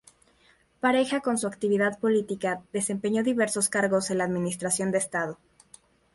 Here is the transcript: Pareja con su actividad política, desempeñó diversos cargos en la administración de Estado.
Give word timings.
Pareja 0.79 1.21
con 1.21 1.37
su 1.37 1.45
actividad 1.45 1.99
política, 1.99 2.63
desempeñó 2.73 3.21
diversos 3.21 3.69
cargos 3.69 4.09
en 4.09 4.17
la 4.17 4.23
administración 4.23 4.91
de 4.91 4.97
Estado. 4.97 5.37